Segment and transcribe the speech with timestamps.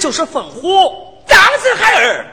[0.00, 2.24] 就是凤虎，张氏孩儿。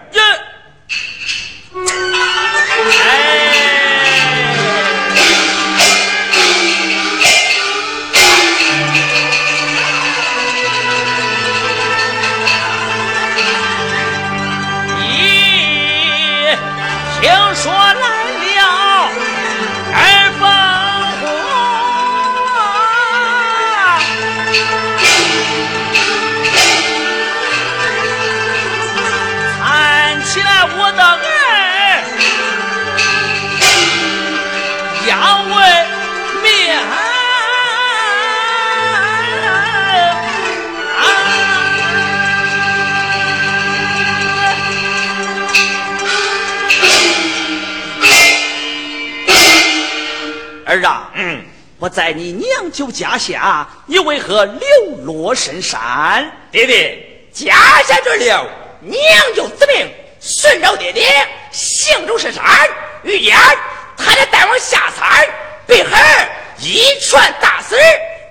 [51.89, 54.67] 在你娘舅家下，你为何流
[55.03, 56.29] 落深山？
[56.51, 56.97] 爹爹，
[57.32, 58.45] 家下之流，
[58.82, 59.00] 娘
[59.36, 59.88] 舅之命，
[60.19, 62.43] 顺着爹爹，行走深山，
[63.04, 63.36] 遇见
[63.97, 65.28] 他的大王下山，
[65.65, 67.76] 北海一传大死，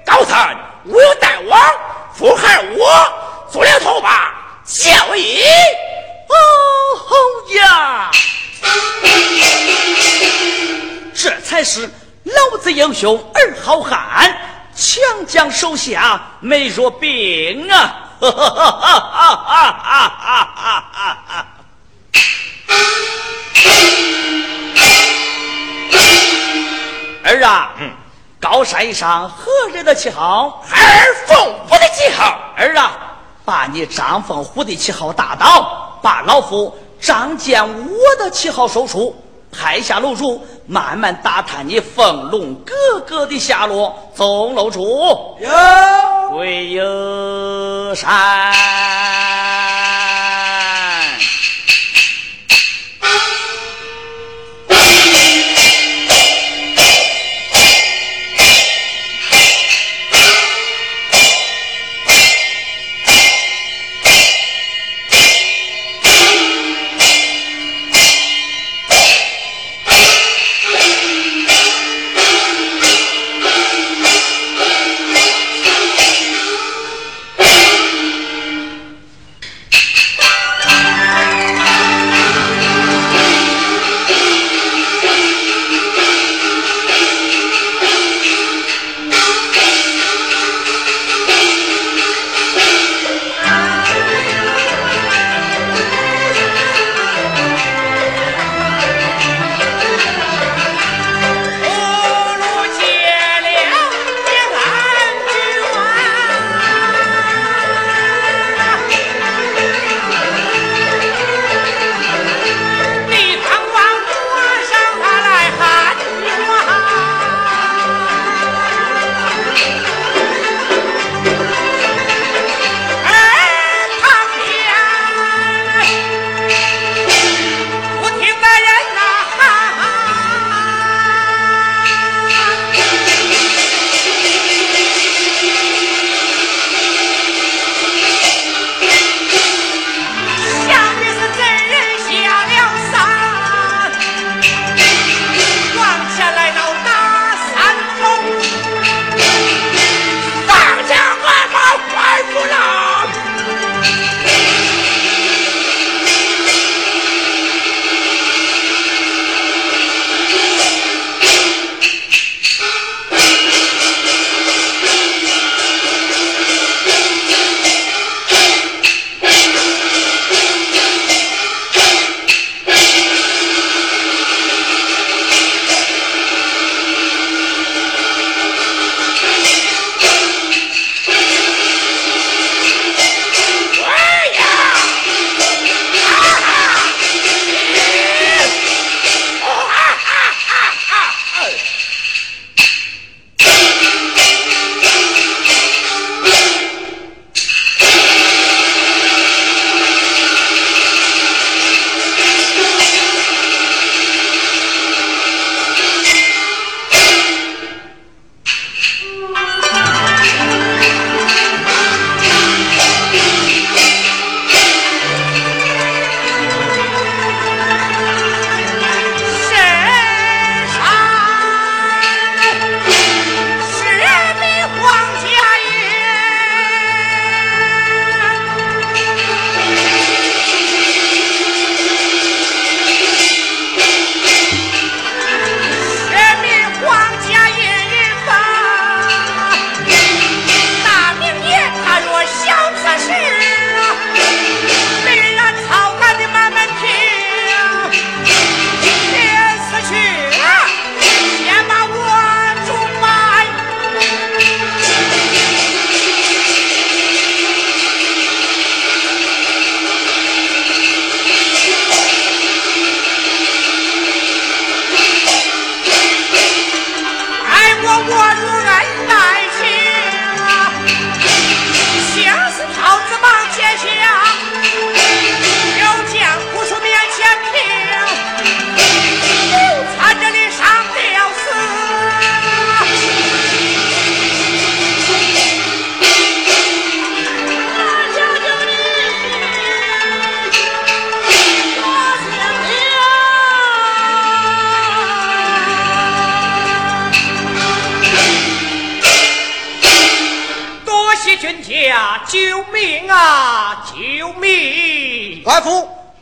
[0.05, 1.61] 高参无有大王，
[2.15, 5.43] 福海我做了头把教义。
[6.29, 6.35] 哦
[7.57, 8.11] 呀，
[11.15, 11.89] 这才是
[12.27, 14.37] 老子英雄儿好汉，
[14.75, 18.11] 强将手下没弱兵啊！
[18.19, 21.47] 哈哈哈哈哈哈哈哈！
[27.23, 27.93] 儿啊，嗯，
[28.41, 30.65] 高山上何人的旗号？
[30.73, 32.41] 儿凤虎的旗号。
[32.57, 32.91] 儿啊，
[33.45, 39.15] 把你张凤虎的旗号打倒，把老夫张建武的旗号收出，
[39.51, 42.75] 派下楼主慢慢打探你凤龙哥
[43.07, 43.95] 哥的下落。
[44.15, 45.51] 总楼主，有，
[46.31, 48.53] 归有山。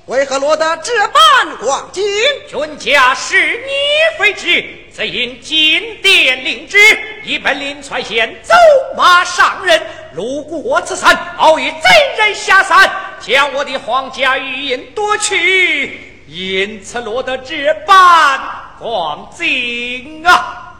[0.07, 2.03] 为何落得这般光景？
[2.47, 3.73] 君家是你
[4.19, 4.63] 非之，
[4.93, 6.79] 则因金殿令旨，
[7.25, 8.53] 一本领传县走
[8.95, 11.79] 马上任，路过此山，偶遇贼
[12.19, 18.39] 人下山，将我的皇家玉印夺去，因此落得这般
[18.79, 20.75] 光景啊！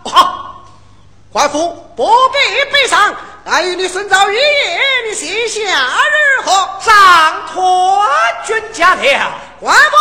[1.33, 4.39] 官府不必悲伤，待与你孙昭玉，
[5.07, 5.61] 你心下
[6.41, 6.81] 如何？
[6.81, 8.03] 上托
[8.47, 9.97] 君家了，官府。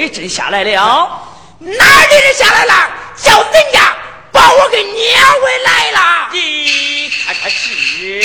[0.00, 1.20] 你真下来了？
[1.58, 2.90] 哪里人下来了？
[3.22, 3.94] 叫人家
[4.32, 6.28] 把我给撵回来了。
[6.32, 8.22] 你看看是。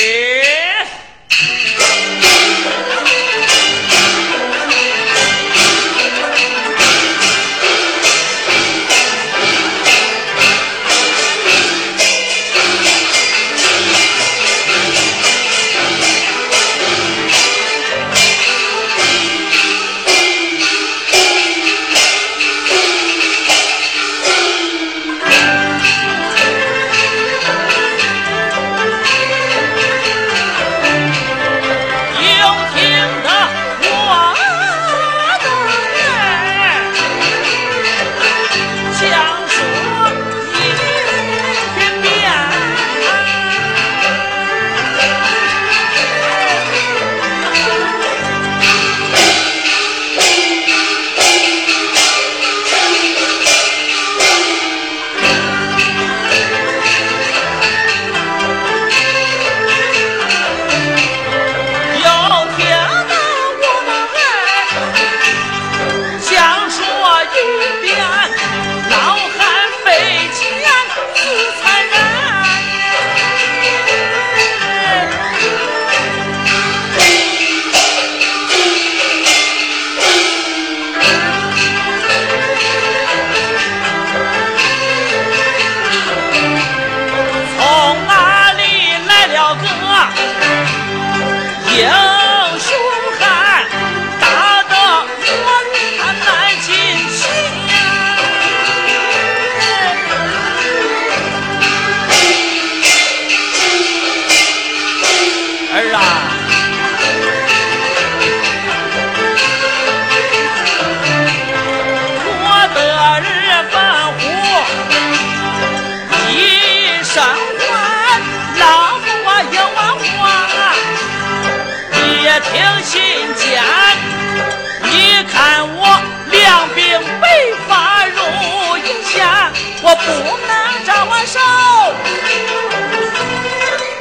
[130.05, 131.39] 不能扎我手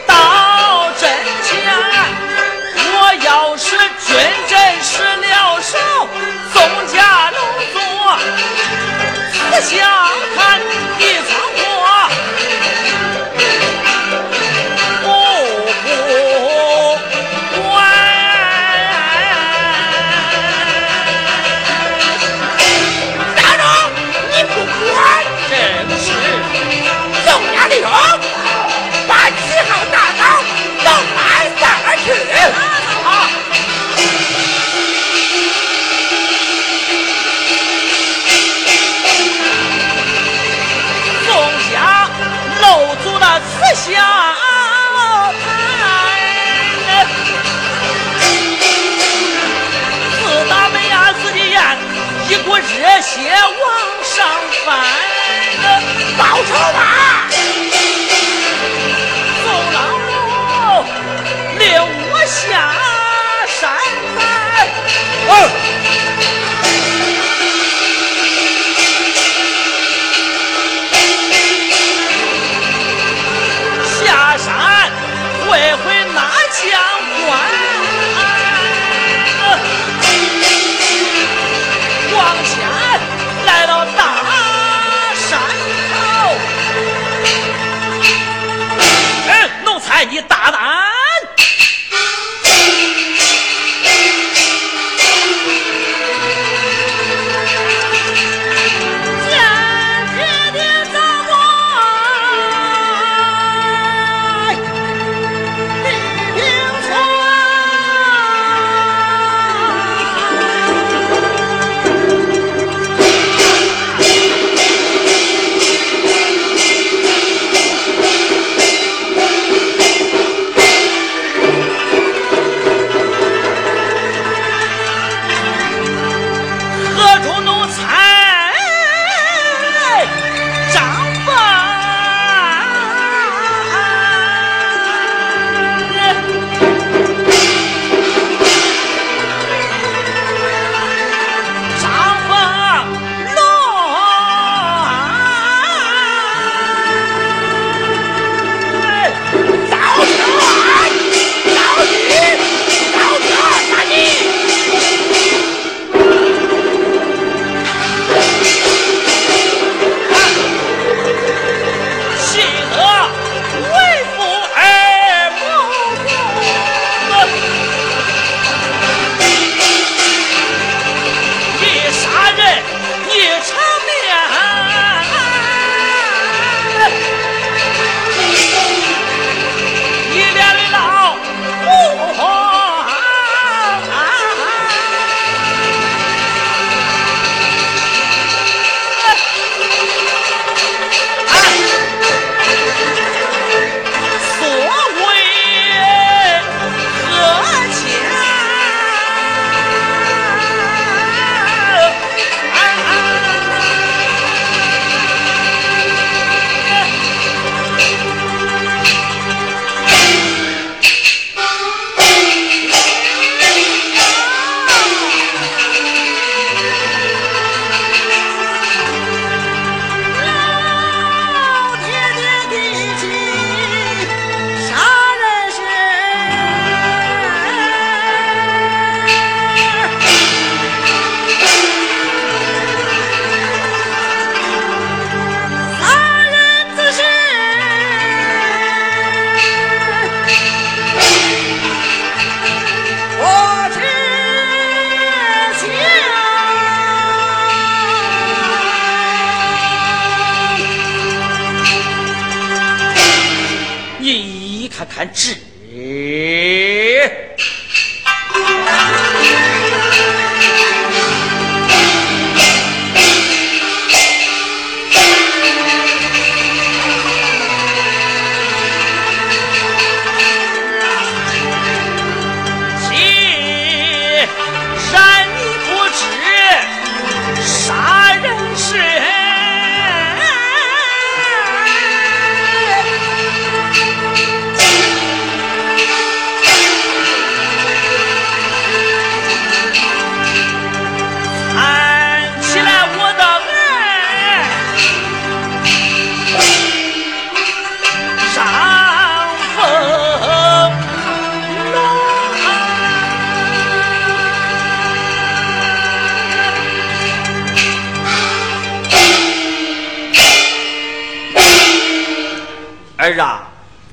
[0.06, 1.08] 到阵
[1.42, 1.48] 前
[2.92, 4.14] 我要使军
[4.48, 5.78] 阵失了手
[6.52, 6.60] 宋
[6.92, 7.40] 家龙
[7.72, 7.76] 族
[9.50, 9.72] 不想
[10.36, 10.53] 他
[56.56, 56.93] Oh my!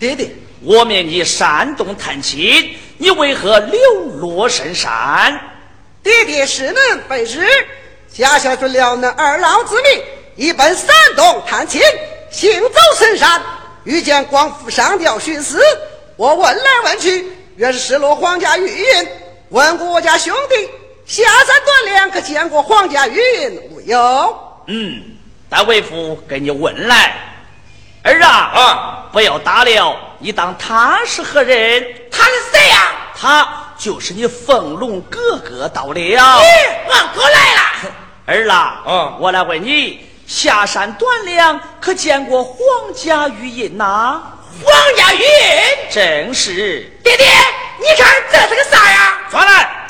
[0.01, 0.31] 爹爹，
[0.63, 3.79] 我命你山东探亲，你为何流
[4.19, 5.39] 落深山？
[6.01, 7.47] 爹爹是能备知，
[8.11, 10.03] 家下准了那二老之命，
[10.37, 11.79] 一奔山东探亲，
[12.31, 13.39] 行走深山，
[13.83, 15.61] 遇见广府上吊寻死。
[16.15, 19.07] 我问来问去，原是失落皇家玉印。
[19.49, 20.67] 问过我家兄弟，
[21.05, 24.35] 下山锻炼，可见过皇家玉印无有？
[24.65, 24.99] 嗯，
[25.47, 27.27] 但为父给你问来。
[28.03, 29.05] 儿啊啊！
[29.11, 31.85] 不要打了，你当他是何人？
[32.11, 32.91] 他是谁呀？
[33.15, 33.47] 他
[33.77, 35.93] 就是你凤龙哥哥到了。
[35.93, 37.61] 咦，俺哥来了。
[38.25, 42.57] 儿啊，嗯，我来问你，下山断粮可见过皇
[42.95, 44.21] 家玉印呐？
[44.63, 45.91] 皇家玉印？
[45.91, 46.81] 正是。
[47.03, 47.27] 爹爹，
[47.79, 49.17] 你看这是个啥呀？
[49.29, 49.87] 抓来。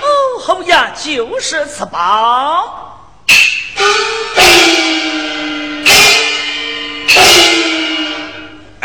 [0.00, 3.02] 哦，侯爷就是此宝。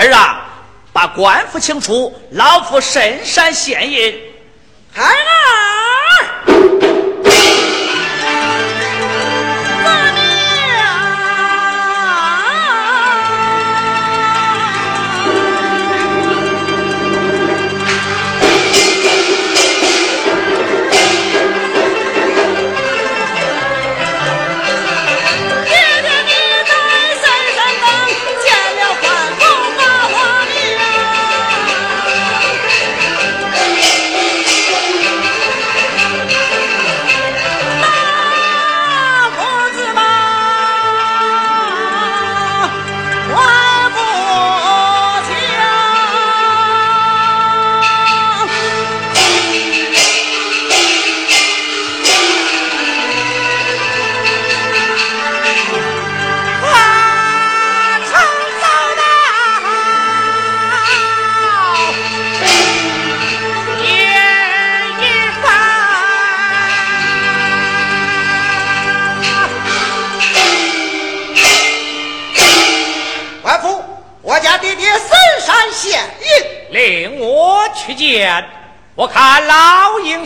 [0.08, 0.46] 儿啊，
[0.94, 4.20] 把官府请出，老夫深山现印。
[4.94, 6.91] 孩儿。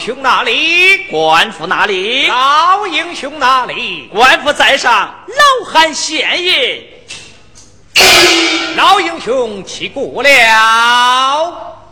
[0.05, 6.87] 雄哪里，官府哪里，老英雄哪里，官府在上，老汉献印。
[8.77, 10.29] 老英雄起过了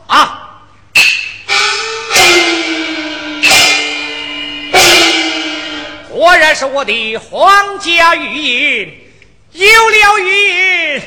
[0.06, 0.62] 啊！
[6.08, 8.94] 果然是我的皇家御印，
[9.54, 11.02] 有了御印啊！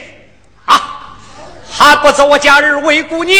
[1.78, 3.36] 还不走我家儿为姑娘，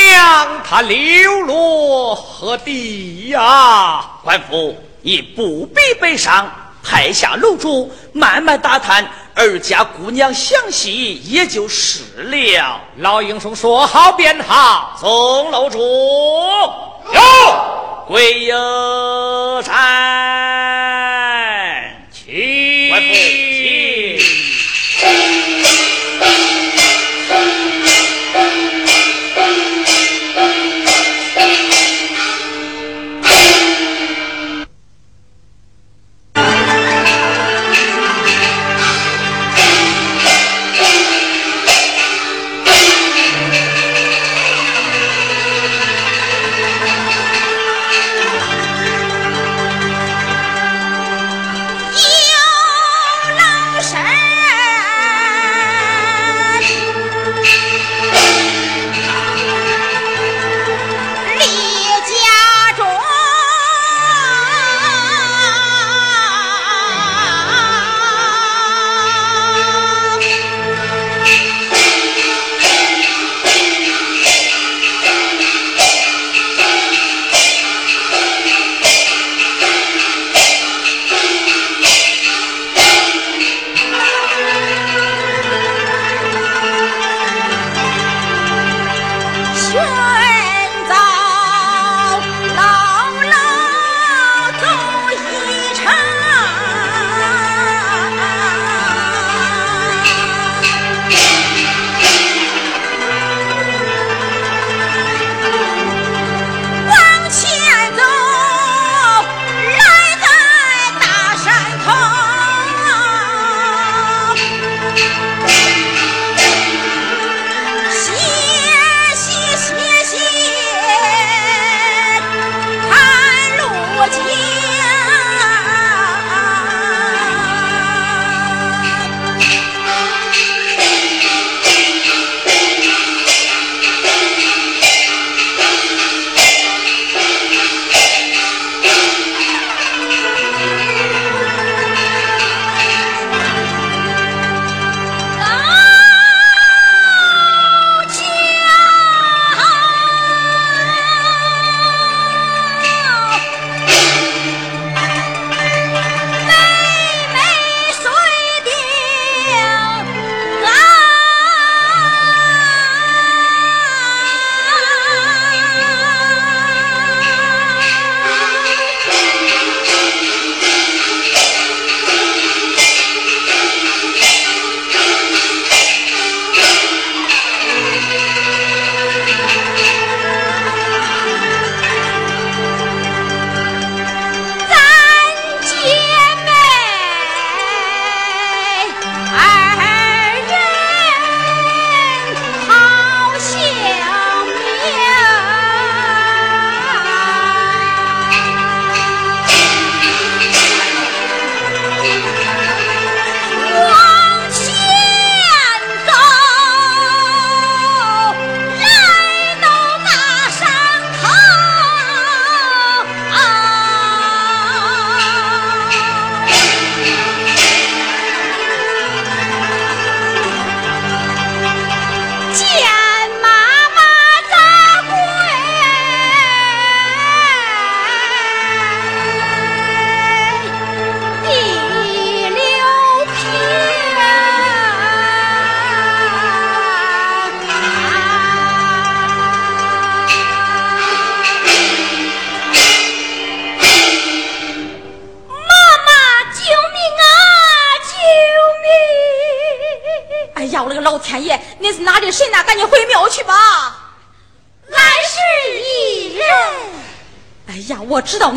[0.63, 4.05] 她流落何地呀？
[4.23, 6.47] 官府，你不必悲伤，
[6.85, 12.79] 派下楼主慢慢打探二家姑娘详细，也就是了。
[12.99, 17.21] 老英雄说好便好，送楼主有
[18.07, 19.73] 归有山，
[22.13, 22.91] 起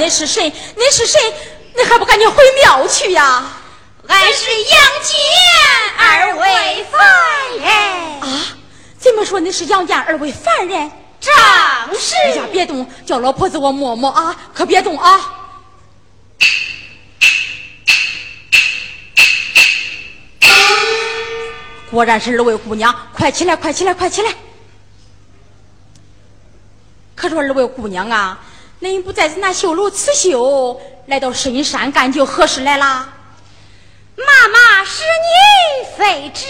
[0.10, 1.20] 你是谁，你是谁，
[1.78, 3.44] 你还不赶紧回庙去呀？
[4.08, 5.16] 俺是杨戬
[6.00, 7.00] 二位凡
[7.60, 7.70] 人。
[8.20, 8.42] 啊？
[8.98, 10.92] 怎么说你是杨戬二位凡人？
[11.22, 11.32] 正
[11.96, 12.16] 是。
[12.26, 15.22] 哎呀，别动，叫老婆子我摸摸啊，可别动啊。
[21.92, 24.34] 果然是二位姑娘，快起来，快起来，快起来！
[27.14, 28.40] 可说二位姑娘啊，
[28.82, 33.14] 恁不在这那绣楼刺绣，来到深山干就何事来啦？
[34.16, 36.46] 妈妈是你非知，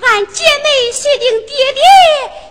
[0.00, 1.82] 俺姐妹协定爹爹，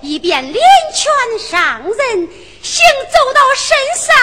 [0.02, 0.64] 以便连
[0.94, 2.30] 拳上人。
[2.64, 4.16] 行走到深山，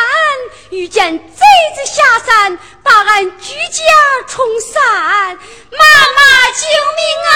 [0.71, 1.45] 遇见贼
[1.75, 3.83] 子下山，把俺居家
[4.29, 4.81] 冲散。
[4.87, 5.85] 妈
[6.15, 7.31] 妈救命啊！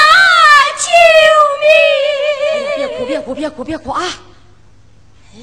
[0.79, 0.85] 救
[2.79, 2.87] 命！
[2.87, 4.05] 别哭，别哭，别哭，别哭啊！
[5.35, 5.39] 哎，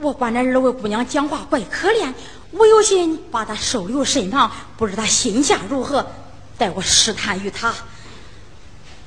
[0.00, 2.12] 我管这二位姑娘讲话怪可怜，
[2.52, 6.04] 我有心把她收留身旁，不知她心下如何，
[6.56, 7.72] 待我试探于她。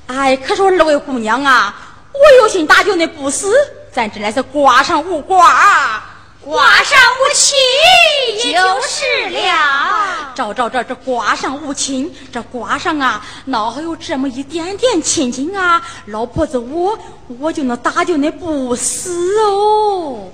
[0.06, 1.74] 哎，可是我二位姑娘啊，
[2.12, 3.52] 我有心搭救那不死。
[3.90, 6.02] 咱这乃是挂上无挂，
[6.40, 10.32] 挂上无亲就是了。
[10.34, 15.82] 照照这这挂上无亲，这挂上啊，哪还有这么一点点亲情啊？
[16.06, 16.98] 老婆子，我
[17.38, 20.28] 我就能打救那不死哦。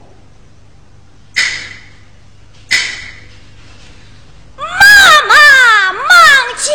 [4.79, 4.83] 妈
[5.29, 5.35] 妈
[5.93, 6.05] 忙
[6.57, 6.67] 讲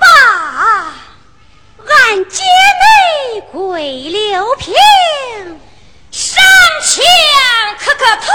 [0.00, 0.04] 罢，
[1.88, 4.74] 俺姐妹跪六平。
[6.10, 6.42] 上
[6.82, 7.04] 前
[7.78, 8.32] 磕磕头，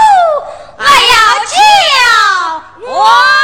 [0.78, 1.54] 俺要叫
[2.88, 3.43] 我。